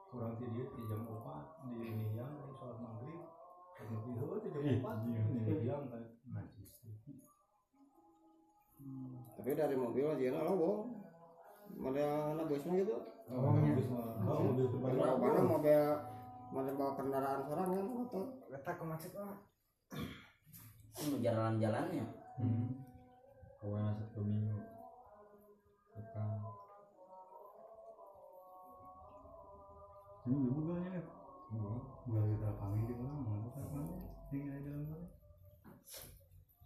kurang 0.09 0.33
tidur 0.37 0.67
di 0.71 0.81
jam 0.85 1.01
empat 1.03 1.45
di 1.65 1.75
Niang 2.13 2.31
dari 2.37 2.53
sholat 2.55 2.77
maghrib. 2.79 3.19
Kamu 3.75 3.97
tidur 4.05 4.37
di 4.39 4.47
jam 4.49 4.61
empat 4.79 4.95
di 5.01 5.09
Niang 5.11 5.81
kan 5.89 6.03
najis. 6.29 6.71
tapi 9.35 9.57
dari 9.57 9.73
mobil 9.73 10.05
aja 10.05 10.29
lah 10.31 10.53
lo 10.53 10.85
model 11.73 12.37
anak 12.37 12.45
bosnya 12.45 12.81
gitu 12.81 12.95
Oh, 13.25 13.57
malah. 13.57 14.21
Oh, 14.21 14.53
mobil. 14.53 14.65
Kalau 14.69 15.17
mana 15.17 15.41
mobil 15.41 15.81
mana 16.53 16.69
bawa 16.77 16.91
kendaraan 16.93 17.41
orang 17.49 17.67
kan 17.73 17.85
motor 17.89 18.23
Letak 18.47 18.77
ke 18.77 18.85
macet 18.85 19.11
mah. 19.17 19.41
itu 20.95 21.17
jalan-jalannya 21.19 22.05
Hmm. 22.35 22.67
Kawan 23.57 23.95
satu 23.95 24.21
minggu. 24.21 24.53
Ini 30.25 30.37
ibu 30.49 30.59
galnya 30.65 30.89
nih. 30.97 31.05
Gal 32.09 32.23
kita 32.33 32.49
panggil 32.57 32.85
di 32.89 32.95
mana? 32.97 33.13
Mana 33.21 33.47
tak 33.53 33.65
panggil? 33.69 33.99
Ini 34.33 34.47
ada 34.49 34.59
dalam 34.65 34.85
mana? 34.89 35.07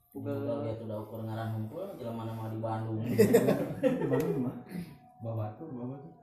Udah 0.10 0.36
dia 0.66 0.74
tuh 0.74 0.86
udah 0.90 0.98
ukur 1.06 1.20
ngaran 1.22 1.50
hunkul 1.54 1.86
jalan 2.02 2.16
mana 2.18 2.32
mau 2.34 2.50
di 2.50 2.58
Bandung 2.58 2.98
Di 3.04 4.06
Bandung? 4.10 4.42
Babatu. 5.22 5.64
Tuh. 5.70 6.16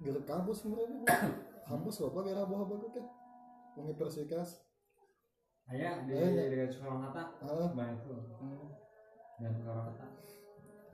Gila 0.00 0.20
kampus 0.24 0.56
sebenarnya 0.62 1.02
kampus 1.66 2.04
apa 2.04 2.18
kira 2.22 2.46
bawa 2.46 2.64
bagus 2.68 2.94
kan 2.94 3.06
universitas 3.76 4.62
Ayah 5.66 6.06
di 6.06 6.14
Ayah. 6.14 6.46
dekat 6.46 6.78
ah 7.42 7.68
Banyak 7.74 7.98
tuh. 8.06 8.22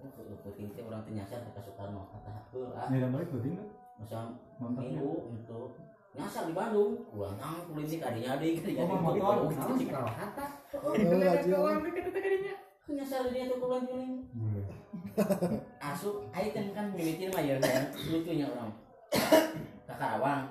Dan. 0.03 0.11
Oh, 0.19 0.38
penting 0.43 0.67
teh 0.75 0.83
orang 0.83 1.07
teh 1.07 1.15
nyasar 1.15 1.38
ke 1.47 1.61
Soekarno 1.62 2.03
kata 2.11 2.35
heuh 2.51 2.75
ah. 2.75 2.91
Ini 2.91 2.99
ada 2.99 3.09
balik 3.15 3.31
penting 3.31 3.55
kan? 3.55 3.69
masa 4.03 4.35
minggu 4.59 5.31
untuk 5.31 5.79
nyasar 6.19 6.51
di 6.51 6.55
Bandung. 6.59 7.07
Kurang 7.07 7.38
nang 7.38 7.62
kulitik 7.71 8.03
adinya 8.03 8.35
adik 8.35 8.67
Oh, 8.83 8.87
mah 8.91 8.99
motor. 8.99 9.35
Nah, 9.47 9.62
Soekarno 9.79 10.11
Hatta. 10.11 10.47
oh 10.83 10.93
aja 10.99 12.55
nyasar 12.93 13.31
dia 13.31 13.47
tuh 13.47 13.57
kuliah 13.62 13.81
kuliah 13.88 14.11
Boleh. 14.35 14.67
asup 15.79 16.29
item 16.35 16.75
kan 16.75 16.91
mimitin 16.93 17.31
mah 17.31 17.41
ya 17.47 17.57
kan 17.62 17.95
lucunya 18.11 18.47
orang. 18.51 18.75
Ke 19.87 19.95
Karawang. 19.95 20.51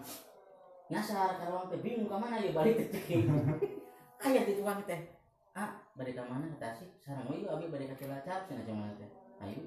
Nyasar 0.88 1.36
Karawang 1.38 1.68
teh 1.68 1.80
bingung 1.84 2.08
ke 2.08 2.16
mana 2.16 2.40
ya 2.40 2.56
balik 2.56 2.80
ke 2.80 2.86
Ceki. 2.88 3.28
Ayah 4.24 4.44
di 4.48 4.56
tukang 4.56 4.80
teh. 4.88 5.02
Ah 5.52 5.82
balik 6.02 6.16
ke 6.16 6.24
mana 6.24 6.48
ke 6.48 6.58
Tasik 6.58 6.90
sarang 7.04 7.28
mau 7.28 7.36
yuk 7.36 7.52
abi 7.52 7.68
balik 7.68 7.92
ke 7.92 8.08
Cilacap 8.08 8.48
sana 8.48 8.64
cuma 8.64 8.90
teh 8.96 9.06
ayo. 9.46 9.60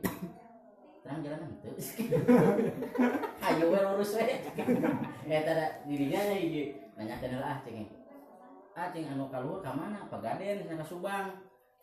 Terang 1.05 1.21
jalan 1.21 1.53
itu 1.53 1.71
ayo 3.47 3.65
we 3.69 3.77
lurus 3.77 4.17
we 4.17 4.25
eh 5.29 5.41
tada 5.45 5.85
dirinya 5.85 6.21
nya 6.33 6.35
hiji 6.41 6.63
nanya 6.97 7.21
kenal 7.21 7.45
ah 7.45 7.61
ceng 7.61 7.85
ah 8.73 8.89
ceng 8.89 9.13
anu 9.13 9.29
kaluhur 9.29 9.61
mana? 9.61 10.09
Pagaden 10.09 10.65
ke 10.65 10.85
Subang. 10.87 11.29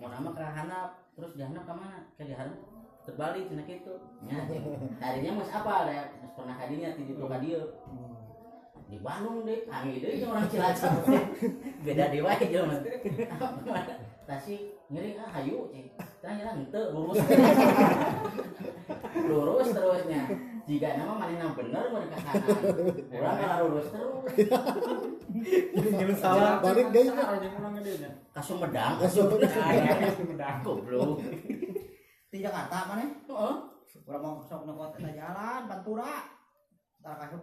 Mau 0.01 0.09
nama 0.09 0.33
ke 0.33 0.41
Hanap 0.41 0.97
terus 1.13 1.37
di 1.37 1.45
Hanap 1.45 1.69
mana? 1.69 2.01
Ke 2.17 2.25
terbalik 3.05 3.45
cina 3.45 3.61
gitu. 3.65 3.93
Nya 4.25 4.45
tadinya 4.97 5.37
mas 5.37 5.53
apa 5.53 5.71
ada 5.85 6.09
mas 6.21 6.31
pernah 6.33 6.55
kadinya 6.57 6.89
di 6.97 7.05
ditu 7.05 7.25
ka 7.29 7.37
dieu 7.37 7.61
di 8.89 8.97
Bandung 9.05 9.45
deh. 9.45 9.69
Kami 9.69 10.01
deh 10.01 10.25
orang 10.25 10.49
Cilacap 10.49 11.05
beda 11.85 12.09
dewa 12.09 12.33
aja 12.33 12.59
mas. 12.69 12.81
Tasik 14.25 14.81
ngeri 14.89 15.13
ah 15.21 15.29
hayu 15.37 15.69
ceng 15.69 15.89
jalan 16.21 16.61
ente 16.61 16.81
lurus. 16.93 17.17
Lurus 19.29 19.67
terusnya. 19.73 20.21
Jika 20.69 20.87
nama 20.93 21.13
mana 21.17 21.33
yang 21.33 21.57
bener 21.57 21.83
mereka 21.89 22.17
kanan 22.21 22.53
orang 23.09 23.35
malah 23.41 23.57
lurus 23.65 23.87
terus. 23.89 24.23
Jangan 25.97 26.17
salah. 26.21 26.53
Balik 26.61 26.93
guys. 26.93 27.09
Ke 27.09 27.81
dia. 27.81 28.11
ke 28.13 28.41
Sumedang 28.45 28.93
ke 29.01 29.07
Sumedang. 29.09 29.97
Sumedang 30.13 30.57
goblok. 30.61 31.25
Di 32.29 32.37
Jakarta 32.39 32.77
mana 32.85 33.01
heeh. 33.01 33.55
Orang 34.07 34.21
mau 34.23 34.39
sok 34.43 34.63
ke 34.69 34.73
kota 34.77 35.09
jalan 35.09 35.61
Pantura. 35.65 36.13
Kasih 37.01 37.41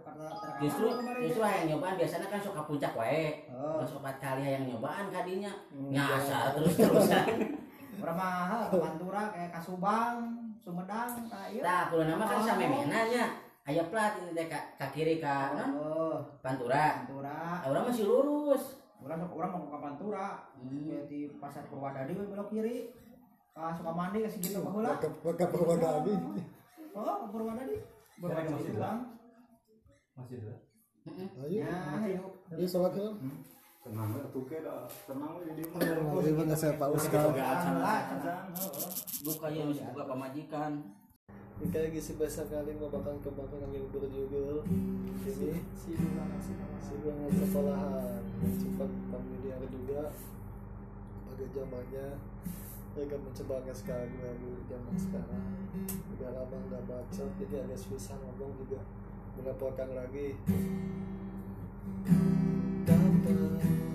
justru 0.63 0.87
justru 1.27 1.43
yang 1.43 1.67
nyobaan 1.75 1.99
biasanya 1.99 2.31
kan 2.31 2.39
suka 2.39 2.63
puncak 2.63 2.95
wae. 2.95 3.43
Oh 3.51 3.83
opat 3.83 4.23
kali 4.23 4.55
yang 4.55 4.71
nyobaan 4.71 5.11
kadinya. 5.11 5.51
Nyasar 5.75 6.55
terus 6.55 6.79
terusan 6.79 7.27
Orang 7.99 8.17
mahal 8.17 8.61
ke 8.67 8.77
Pantura 8.77 9.23
kayak 9.29 9.51
Kasubang, 9.51 10.17
Sumedang, 10.59 11.11
kayak 11.27 11.61
Tah, 11.61 11.83
kulo 11.89 12.03
nama 12.03 12.25
kan 12.25 12.39
sama 12.41 12.65
menanya. 12.65 13.25
Aya 13.63 13.85
plat 13.85 14.17
ini 14.17 14.33
teh 14.33 14.47
ka, 14.47 14.57
ka 14.75 14.87
kiri 14.89 15.19
ka 15.19 15.53
non 15.53 15.71
Oh, 15.77 16.17
Pantura. 16.41 17.05
Pantura. 17.05 17.37
Ah, 17.37 17.59
Orang 17.67 17.85
masih 17.87 18.05
lurus. 18.05 18.81
Orang 18.99 19.23
orang 19.27 19.51
mau 19.53 19.69
ke 19.69 19.79
Pantura, 19.79 20.27
Hmm. 20.57 20.89
ya 20.89 21.01
di 21.05 21.31
pasar 21.37 21.63
Purwadadi 21.67 22.13
we 22.13 22.25
belok 22.25 22.49
kiri. 22.49 22.91
Ka 23.53 23.71
Sukamandi 23.73 24.23
ke 24.23 24.29
segitu 24.29 24.59
ke 24.59 24.69
heula. 24.69 24.97
ke 24.97 25.09
ke 25.13 25.45
Purwadadi 25.47 26.15
Oh, 26.93 27.15
ke 27.19 27.27
Purwadadi. 27.29 27.77
Lagi 28.19 28.49
masih 28.49 28.73
dalam. 28.75 28.97
Masih. 30.15 30.39
Heeh. 31.05 31.29
ayo 31.39 31.59
Ya, 31.63 31.73
ayo. 32.03 32.25
ayo 32.51 32.67
sholat 32.67 32.93
ya 32.93 33.09
Tenang 33.89 34.21
lah, 34.21 34.29
tuh 34.29 34.45
kayak 34.45 34.69
tenang 35.09 35.33
lah 35.33 35.43
jadi. 35.49 35.63
Saya 36.53 36.77
Pak 36.77 36.89
Ustaz 36.93 37.25
Buka 39.25 39.49
ya 39.49 39.65
masih 39.65 39.85
buka 39.89 40.05
kayak 41.73 41.91
gisi 41.91 42.15
bahasa 42.15 42.47
kali 42.47 42.71
mau 42.79 42.87
bakal 42.87 43.19
kembangkan 43.19 43.67
yang 43.75 43.89
juga 43.91 44.07
juga 44.13 44.63
ini. 44.69 45.09
Si 45.25 45.51
si 45.75 46.53
si 46.79 46.95
banget 47.01 47.33
sekolahan. 47.35 48.23
Sempat 48.61 48.91
kami 49.11 49.35
dia 49.43 49.59
juga. 49.67 50.13
Pada 51.27 51.45
zamannya 51.49 52.07
mereka 52.95 53.17
mencoba 53.19 53.73
sekarang 53.73 54.13
lagu 54.21 54.51
zaman 54.69 54.95
sekarang. 55.01 55.45
Udah 56.15 56.31
lama 56.37 56.57
nggak 56.69 56.83
baca 56.87 57.25
jadi 57.41 57.55
agak 57.65 57.81
susah 57.81 58.21
ngomong 58.21 58.53
juga. 58.55 58.85
Melaporkan 59.41 59.97
lagi 59.97 60.37
love. 63.33 63.88